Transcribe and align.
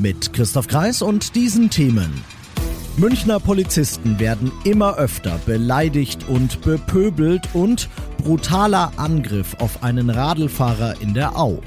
Mit 0.00 0.32
Christoph 0.32 0.68
Kreis 0.68 1.02
und 1.02 1.34
diesen 1.34 1.70
Themen. 1.70 2.22
Münchner 2.96 3.40
Polizisten 3.40 4.20
werden 4.20 4.52
immer 4.62 4.96
öfter 4.96 5.40
beleidigt 5.44 6.28
und 6.28 6.60
bepöbelt 6.62 7.48
und 7.52 7.88
brutaler 8.18 8.92
Angriff 8.96 9.56
auf 9.58 9.82
einen 9.82 10.08
Radlfahrer 10.08 11.00
in 11.00 11.14
der 11.14 11.36
Au. 11.36 11.60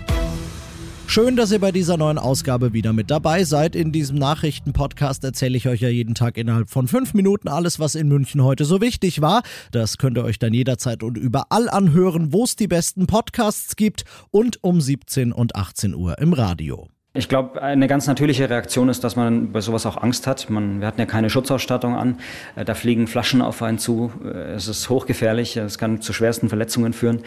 Schön, 1.08 1.36
dass 1.36 1.52
ihr 1.52 1.60
bei 1.60 1.74
dieser 1.74 1.98
neuen 1.98 2.18
Ausgabe 2.18 2.72
wieder 2.72 2.94
mit 2.94 3.12
dabei 3.12 3.44
seid. 3.44 3.76
In 3.76 3.92
diesem 3.92 4.18
Nachrichtenpodcast 4.18 5.26
erzähle 5.26 5.58
ich 5.58 5.68
euch 5.68 5.82
ja 5.82 5.90
jeden 5.90 6.16
Tag 6.16 6.38
innerhalb 6.38 6.70
von 6.70 6.88
fünf 6.88 7.14
Minuten 7.14 7.50
alles, 7.50 7.80
was 7.80 7.96
in 7.96 8.08
München 8.08 8.42
heute 8.46 8.64
so 8.64 8.80
wichtig 8.80 9.20
war. 9.20 9.44
Das 9.72 9.98
könnt 9.98 10.18
ihr 10.18 10.24
euch 10.24 10.40
dann 10.40 10.54
jederzeit 10.54 11.04
und 11.04 11.18
überall 11.18 11.68
anhören, 11.70 12.32
wo 12.32 12.46
es 12.46 12.56
die 12.56 12.70
besten 12.70 13.08
Podcasts 13.08 13.76
gibt 13.76 14.06
und 14.30 14.64
um 14.64 14.80
17 14.80 15.34
und 15.34 15.58
18 15.58 15.94
Uhr 15.94 16.18
im 16.20 16.32
Radio. 16.32 16.88
Ich 17.14 17.28
glaube, 17.28 17.62
eine 17.62 17.90
ganz 17.90 18.08
natürliche 18.08 18.50
Reaktion 18.50 18.88
ist, 18.88 19.04
dass 19.04 19.18
man 19.18 19.52
bei 19.52 19.60
sowas 19.60 19.86
auch 19.86 20.02
Angst 20.02 20.28
hat. 20.28 20.50
Man, 20.50 20.80
wir 20.80 20.88
hatten 20.88 21.02
ja 21.02 21.06
keine 21.06 21.30
Schutzausstattung 21.30 21.94
an. 21.94 22.20
Äh, 22.56 22.64
da 22.64 22.74
fliegen 22.74 23.06
Flaschen 23.06 23.42
auf 23.42 23.62
einen 23.62 23.80
zu. 23.80 24.14
Äh, 24.24 24.54
es 24.54 24.70
ist 24.70 24.90
hochgefährlich. 24.90 25.58
Es 25.58 25.78
kann 25.78 26.00
zu 26.00 26.14
schwersten 26.14 26.48
Verletzungen 26.48 26.94
führen. 26.94 27.20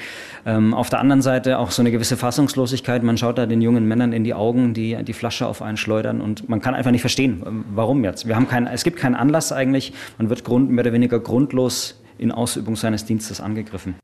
Ähm, 0.46 0.72
auf 0.72 0.88
der 0.88 1.00
anderen 1.00 1.20
Seite 1.20 1.58
auch 1.58 1.70
so 1.70 1.82
eine 1.82 1.91
gewisse 1.91 2.16
Fassungslosigkeit. 2.16 3.02
Man 3.02 3.18
schaut 3.18 3.36
da 3.36 3.44
den 3.44 3.60
jungen 3.60 3.86
Männern 3.86 4.14
in 4.14 4.24
die 4.24 4.32
Augen, 4.32 4.72
die 4.72 4.96
die 5.04 5.12
Flasche 5.12 5.46
auf 5.46 5.60
einen 5.60 5.76
schleudern 5.76 6.22
und 6.22 6.48
man 6.48 6.62
kann 6.62 6.74
einfach 6.74 6.91
nicht 6.91 7.02
verstehen, 7.02 7.64
warum 7.74 8.04
jetzt. 8.04 8.26
Wir 8.26 8.36
haben 8.36 8.48
keinen, 8.48 8.66
es 8.69 8.84
gibt 8.84 8.96
keinen 8.96 9.14
Anlass 9.14 9.52
eigentlich. 9.52 9.92
Man 10.16 10.30
wird 10.30 10.44
grund, 10.44 10.70
mehr 10.70 10.84
oder 10.84 10.94
weniger 10.94 11.20
grundlos 11.20 12.00
in 12.16 12.32
Ausübung 12.32 12.76
seines 12.76 13.04
Dienstes 13.04 13.38
angegriffen 13.38 13.96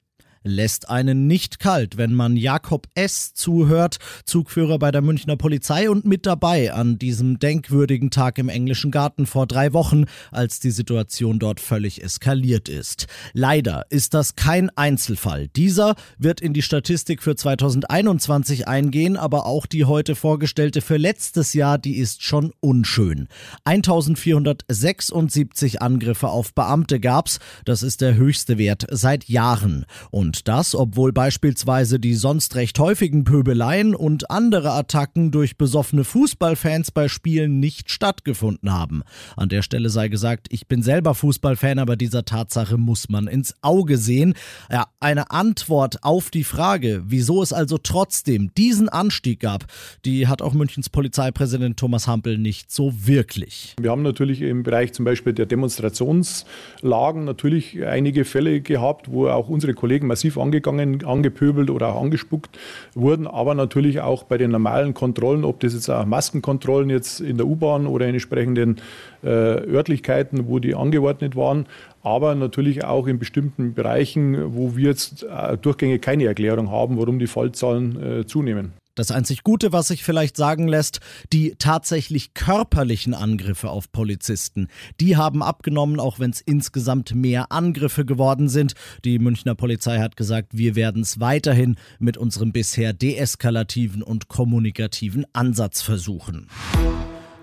lässt 0.42 0.88
einen 0.88 1.26
nicht 1.26 1.58
kalt, 1.58 1.96
wenn 1.96 2.14
man 2.14 2.36
Jakob 2.36 2.88
S. 2.94 3.34
zuhört, 3.34 3.98
Zugführer 4.24 4.78
bei 4.78 4.90
der 4.90 5.02
Münchner 5.02 5.36
Polizei 5.36 5.90
und 5.90 6.04
mit 6.04 6.26
dabei 6.26 6.72
an 6.72 6.98
diesem 6.98 7.38
denkwürdigen 7.38 8.10
Tag 8.10 8.38
im 8.38 8.48
englischen 8.48 8.90
Garten 8.90 9.26
vor 9.26 9.46
drei 9.46 9.72
Wochen, 9.72 10.04
als 10.30 10.60
die 10.60 10.70
Situation 10.70 11.38
dort 11.38 11.60
völlig 11.60 12.02
eskaliert 12.02 12.68
ist. 12.68 13.06
Leider 13.32 13.84
ist 13.90 14.14
das 14.14 14.34
kein 14.34 14.70
Einzelfall. 14.70 15.48
Dieser 15.48 15.94
wird 16.18 16.40
in 16.40 16.54
die 16.54 16.62
Statistik 16.62 17.22
für 17.22 17.36
2021 17.36 18.66
eingehen, 18.66 19.16
aber 19.16 19.46
auch 19.46 19.66
die 19.66 19.84
heute 19.84 20.14
vorgestellte 20.14 20.80
für 20.80 20.96
letztes 20.96 21.52
Jahr, 21.52 21.78
die 21.78 21.96
ist 21.96 22.22
schon 22.22 22.52
unschön. 22.60 23.28
1476 23.64 25.82
Angriffe 25.82 26.28
auf 26.28 26.54
Beamte 26.54 27.00
gab's, 27.00 27.38
das 27.64 27.82
ist 27.82 28.00
der 28.00 28.14
höchste 28.14 28.58
Wert 28.58 28.86
seit 28.90 29.28
Jahren. 29.28 29.84
Und 30.10 30.29
und 30.30 30.46
das, 30.46 30.76
obwohl 30.76 31.12
beispielsweise 31.12 31.98
die 31.98 32.14
sonst 32.14 32.54
recht 32.54 32.78
häufigen 32.78 33.24
Pöbeleien 33.24 33.96
und 33.96 34.30
andere 34.30 34.70
Attacken 34.70 35.32
durch 35.32 35.56
besoffene 35.56 36.04
Fußballfans 36.04 36.92
bei 36.92 37.08
Spielen 37.08 37.58
nicht 37.58 37.90
stattgefunden 37.90 38.72
haben. 38.72 39.02
An 39.36 39.48
der 39.48 39.62
Stelle 39.62 39.90
sei 39.90 40.06
gesagt, 40.06 40.46
ich 40.50 40.68
bin 40.68 40.84
selber 40.84 41.16
Fußballfan, 41.16 41.80
aber 41.80 41.96
dieser 41.96 42.24
Tatsache 42.24 42.78
muss 42.78 43.08
man 43.08 43.26
ins 43.26 43.56
Auge 43.60 43.98
sehen. 43.98 44.34
Ja, 44.70 44.86
eine 45.00 45.32
Antwort 45.32 46.04
auf 46.04 46.30
die 46.30 46.44
Frage, 46.44 47.02
wieso 47.06 47.42
es 47.42 47.52
also 47.52 47.76
trotzdem 47.76 48.54
diesen 48.56 48.88
Anstieg 48.88 49.40
gab, 49.40 49.64
die 50.04 50.28
hat 50.28 50.42
auch 50.42 50.54
Münchens 50.54 50.90
Polizeipräsident 50.90 51.76
Thomas 51.76 52.06
Hampel 52.06 52.38
nicht 52.38 52.70
so 52.70 52.92
wirklich. 53.04 53.74
Wir 53.80 53.90
haben 53.90 54.02
natürlich 54.02 54.42
im 54.42 54.62
Bereich 54.62 54.92
zum 54.92 55.04
Beispiel 55.04 55.32
der 55.32 55.46
Demonstrationslagen 55.46 57.24
natürlich 57.24 57.84
einige 57.84 58.24
Fälle 58.24 58.60
gehabt, 58.60 59.10
wo 59.10 59.26
auch 59.26 59.48
unsere 59.48 59.74
Kollegen 59.74 60.06
massiv 60.20 60.36
angegangen, 60.36 61.02
angepöbelt 61.06 61.70
oder 61.70 61.94
auch 61.94 62.02
angespuckt 62.02 62.58
wurden, 62.94 63.26
aber 63.26 63.54
natürlich 63.54 64.00
auch 64.02 64.24
bei 64.24 64.36
den 64.36 64.50
normalen 64.50 64.92
Kontrollen, 64.92 65.44
ob 65.44 65.60
das 65.60 65.72
jetzt 65.72 65.88
auch 65.88 66.04
Maskenkontrollen 66.04 66.90
jetzt 66.90 67.20
in 67.20 67.38
der 67.38 67.46
U-Bahn 67.46 67.86
oder 67.86 68.06
in 68.06 68.12
entsprechenden 68.12 68.76
äh, 69.22 69.28
Örtlichkeiten, 69.28 70.46
wo 70.46 70.58
die 70.58 70.74
angeordnet 70.74 71.36
waren, 71.36 71.64
aber 72.02 72.34
natürlich 72.34 72.84
auch 72.84 73.06
in 73.06 73.18
bestimmten 73.18 73.72
Bereichen, 73.72 74.54
wo 74.54 74.76
wir 74.76 74.88
jetzt 74.88 75.22
äh, 75.22 75.56
durchgängig 75.56 76.02
keine 76.02 76.26
Erklärung 76.26 76.70
haben, 76.70 76.98
warum 76.98 77.18
die 77.18 77.26
Fallzahlen 77.26 78.20
äh, 78.20 78.26
zunehmen. 78.26 78.79
Das 78.94 79.10
einzig 79.10 79.44
Gute, 79.44 79.72
was 79.72 79.88
sich 79.88 80.02
vielleicht 80.02 80.36
sagen 80.36 80.66
lässt, 80.66 81.00
die 81.32 81.54
tatsächlich 81.58 82.34
körperlichen 82.34 83.14
Angriffe 83.14 83.70
auf 83.70 83.92
Polizisten, 83.92 84.68
die 85.00 85.16
haben 85.16 85.42
abgenommen, 85.42 86.00
auch 86.00 86.18
wenn 86.18 86.30
es 86.30 86.40
insgesamt 86.40 87.14
mehr 87.14 87.52
Angriffe 87.52 88.04
geworden 88.04 88.48
sind. 88.48 88.74
Die 89.04 89.18
Münchner 89.18 89.54
Polizei 89.54 90.00
hat 90.00 90.16
gesagt, 90.16 90.56
wir 90.58 90.74
werden 90.74 91.02
es 91.02 91.20
weiterhin 91.20 91.76
mit 91.98 92.16
unserem 92.16 92.52
bisher 92.52 92.92
deeskalativen 92.92 94.02
und 94.02 94.28
kommunikativen 94.28 95.24
Ansatz 95.32 95.82
versuchen. 95.82 96.48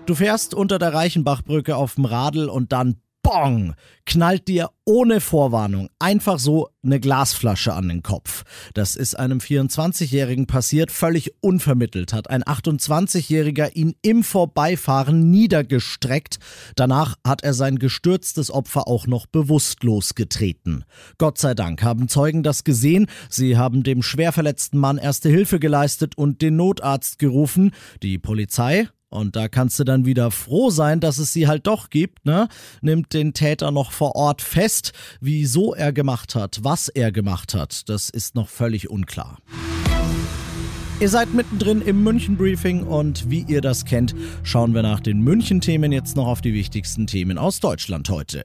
Du 0.04 0.14
fährst 0.14 0.54
unter 0.54 0.78
der 0.78 0.94
Reichenbachbrücke 0.94 1.76
auf 1.76 1.96
dem 1.96 2.04
Radl 2.04 2.48
und 2.48 2.72
dann 2.72 2.96
bong, 3.28 3.74
knallt 4.06 4.48
dir 4.48 4.70
ohne 4.86 5.20
Vorwarnung 5.20 5.90
einfach 5.98 6.38
so 6.38 6.70
eine 6.82 6.98
Glasflasche 6.98 7.74
an 7.74 7.88
den 7.88 8.02
Kopf. 8.02 8.44
Das 8.72 8.96
ist 8.96 9.18
einem 9.18 9.38
24-Jährigen 9.38 10.46
passiert, 10.46 10.90
völlig 10.90 11.34
unvermittelt, 11.40 12.14
hat 12.14 12.30
ein 12.30 12.42
28-Jähriger 12.42 13.76
ihn 13.76 13.94
im 14.00 14.22
Vorbeifahren 14.22 15.30
niedergestreckt. 15.30 16.38
Danach 16.74 17.16
hat 17.22 17.42
er 17.42 17.52
sein 17.52 17.78
gestürztes 17.78 18.50
Opfer 18.50 18.88
auch 18.88 19.06
noch 19.06 19.26
bewusstlos 19.26 20.14
getreten. 20.14 20.84
Gott 21.18 21.36
sei 21.36 21.52
Dank 21.52 21.82
haben 21.82 22.08
Zeugen 22.08 22.42
das 22.42 22.64
gesehen. 22.64 23.08
Sie 23.28 23.58
haben 23.58 23.82
dem 23.82 24.02
schwer 24.02 24.32
verletzten 24.32 24.78
Mann 24.78 24.96
erste 24.96 25.28
Hilfe 25.28 25.60
geleistet 25.60 26.16
und 26.16 26.40
den 26.40 26.56
Notarzt 26.56 27.18
gerufen. 27.18 27.72
Die 28.02 28.18
Polizei 28.18 28.88
und 29.10 29.36
da 29.36 29.48
kannst 29.48 29.78
du 29.78 29.84
dann 29.84 30.04
wieder 30.04 30.30
froh 30.30 30.70
sein, 30.70 31.00
dass 31.00 31.18
es 31.18 31.32
sie 31.32 31.48
halt 31.48 31.66
doch 31.66 31.90
gibt, 31.90 32.26
ne? 32.26 32.48
Nimmt 32.82 33.12
den 33.12 33.32
Täter 33.32 33.70
noch 33.70 33.92
vor 33.92 34.16
Ort 34.16 34.42
fest. 34.42 34.92
Wieso 35.20 35.74
er 35.74 35.92
gemacht 35.92 36.34
hat, 36.34 36.60
was 36.62 36.88
er 36.88 37.12
gemacht 37.12 37.54
hat, 37.54 37.88
das 37.88 38.10
ist 38.10 38.34
noch 38.34 38.48
völlig 38.48 38.90
unklar. 38.90 39.38
Ihr 41.00 41.08
seid 41.08 41.32
mittendrin 41.32 41.80
im 41.80 42.02
München 42.02 42.36
Briefing 42.36 42.82
und 42.82 43.30
wie 43.30 43.44
ihr 43.46 43.60
das 43.60 43.84
kennt, 43.84 44.16
schauen 44.42 44.74
wir 44.74 44.82
nach 44.82 44.98
den 44.98 45.20
München 45.20 45.60
Themen 45.60 45.92
jetzt 45.92 46.16
noch 46.16 46.26
auf 46.26 46.40
die 46.40 46.52
wichtigsten 46.52 47.06
Themen 47.06 47.38
aus 47.38 47.60
Deutschland 47.60 48.10
heute. 48.10 48.44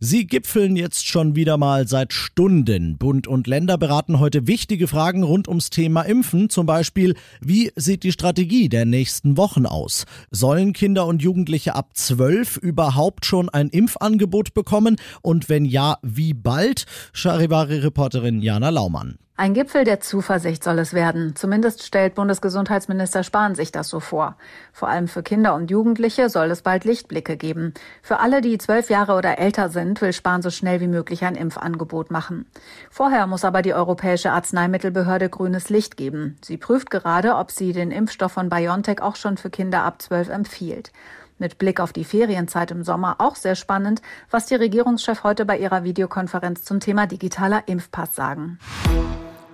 Sie 0.00 0.28
gipfeln 0.28 0.76
jetzt 0.76 1.08
schon 1.08 1.34
wieder 1.34 1.56
mal 1.56 1.88
seit 1.88 2.12
Stunden. 2.12 2.98
Bund 2.98 3.26
und 3.26 3.48
Länder 3.48 3.76
beraten 3.78 4.20
heute 4.20 4.46
wichtige 4.46 4.86
Fragen 4.86 5.24
rund 5.24 5.48
ums 5.48 5.70
Thema 5.70 6.02
Impfen. 6.02 6.50
Zum 6.50 6.66
Beispiel, 6.66 7.16
wie 7.40 7.72
sieht 7.74 8.04
die 8.04 8.12
Strategie 8.12 8.68
der 8.68 8.84
nächsten 8.84 9.36
Wochen 9.36 9.66
aus? 9.66 10.04
Sollen 10.30 10.72
Kinder 10.72 11.04
und 11.04 11.20
Jugendliche 11.20 11.74
ab 11.74 11.96
12 11.96 12.58
überhaupt 12.58 13.26
schon 13.26 13.48
ein 13.48 13.70
Impfangebot 13.70 14.54
bekommen? 14.54 14.98
Und 15.20 15.48
wenn 15.48 15.64
ja, 15.64 15.98
wie 16.02 16.32
bald? 16.32 16.86
Charivari-Reporterin 17.12 18.40
Jana 18.40 18.68
Laumann. 18.68 19.18
Ein 19.40 19.54
Gipfel 19.54 19.84
der 19.84 20.00
Zuversicht 20.00 20.64
soll 20.64 20.80
es 20.80 20.94
werden. 20.94 21.36
Zumindest 21.36 21.84
stellt 21.84 22.16
Bundesgesundheitsminister 22.16 23.22
Spahn 23.22 23.54
sich 23.54 23.70
das 23.70 23.88
so 23.88 24.00
vor. 24.00 24.36
Vor 24.72 24.88
allem 24.88 25.06
für 25.06 25.22
Kinder 25.22 25.54
und 25.54 25.70
Jugendliche 25.70 26.28
soll 26.28 26.50
es 26.50 26.62
bald 26.62 26.84
Lichtblicke 26.84 27.36
geben. 27.36 27.72
Für 28.02 28.18
alle, 28.18 28.40
die 28.40 28.58
zwölf 28.58 28.90
Jahre 28.90 29.14
oder 29.14 29.38
älter 29.38 29.68
sind, 29.68 30.00
will 30.00 30.12
Spahn 30.12 30.42
so 30.42 30.50
schnell 30.50 30.80
wie 30.80 30.88
möglich 30.88 31.22
ein 31.24 31.36
Impfangebot 31.36 32.10
machen. 32.10 32.46
Vorher 32.90 33.28
muss 33.28 33.44
aber 33.44 33.62
die 33.62 33.74
Europäische 33.74 34.32
Arzneimittelbehörde 34.32 35.28
grünes 35.28 35.68
Licht 35.68 35.96
geben. 35.96 36.36
Sie 36.42 36.56
prüft 36.56 36.90
gerade, 36.90 37.36
ob 37.36 37.52
sie 37.52 37.72
den 37.72 37.92
Impfstoff 37.92 38.32
von 38.32 38.48
BioNTech 38.48 39.00
auch 39.02 39.14
schon 39.14 39.36
für 39.36 39.50
Kinder 39.50 39.84
ab 39.84 40.02
zwölf 40.02 40.30
empfiehlt. 40.30 40.90
Mit 41.38 41.58
Blick 41.58 41.78
auf 41.78 41.92
die 41.92 42.02
Ferienzeit 42.04 42.72
im 42.72 42.82
Sommer 42.82 43.14
auch 43.18 43.36
sehr 43.36 43.54
spannend, 43.54 44.02
was 44.32 44.46
die 44.46 44.56
Regierungschef 44.56 45.22
heute 45.22 45.44
bei 45.44 45.58
ihrer 45.58 45.84
Videokonferenz 45.84 46.64
zum 46.64 46.80
Thema 46.80 47.06
digitaler 47.06 47.62
Impfpass 47.66 48.16
sagen. 48.16 48.58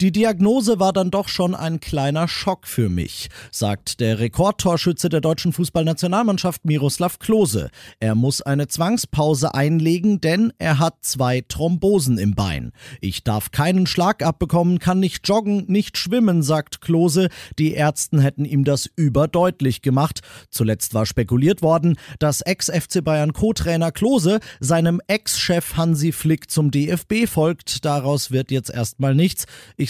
Die 0.00 0.10
Diagnose 0.10 0.80
war 0.80 0.92
dann 0.92 1.12
doch 1.12 1.28
schon 1.28 1.54
ein 1.54 1.78
kleiner 1.78 2.26
Schock 2.26 2.66
für 2.66 2.88
mich, 2.88 3.28
sagt 3.52 4.00
der 4.00 4.18
Rekordtorschütze 4.18 5.08
der 5.08 5.20
deutschen 5.20 5.52
Fußballnationalmannschaft 5.52 6.64
Miroslav 6.64 7.20
Klose. 7.20 7.70
Er 8.00 8.16
muss 8.16 8.42
eine 8.42 8.66
Zwangspause 8.66 9.54
einlegen, 9.54 10.20
denn 10.20 10.52
er 10.58 10.80
hat 10.80 10.96
zwei 11.02 11.42
Thrombosen 11.42 12.18
im 12.18 12.34
Bein. 12.34 12.72
Ich 13.00 13.22
darf 13.22 13.52
keinen 13.52 13.86
Schlag 13.86 14.24
abbekommen, 14.24 14.80
kann 14.80 14.98
nicht 14.98 15.28
joggen, 15.28 15.64
nicht 15.68 15.96
schwimmen, 15.96 16.42
sagt 16.42 16.80
Klose. 16.80 17.28
Die 17.60 17.74
Ärzten 17.74 18.18
hätten 18.18 18.44
ihm 18.44 18.64
das 18.64 18.90
überdeutlich 18.96 19.80
gemacht. 19.80 20.22
Zuletzt 20.50 20.94
war 20.94 21.06
spekuliert 21.06 21.62
worden, 21.62 21.96
dass 22.18 22.40
Ex-FC 22.40 23.04
Bayern 23.04 23.32
Co-Trainer 23.32 23.92
Klose 23.92 24.40
seinem 24.58 25.00
Ex-Chef 25.06 25.76
Hansi 25.76 26.10
Flick 26.10 26.50
zum 26.50 26.72
DFB 26.72 27.26
folgt. 27.28 27.84
Daraus 27.84 28.32
wird 28.32 28.50
jetzt 28.50 28.70
erstmal 28.70 29.14
nichts. 29.14 29.46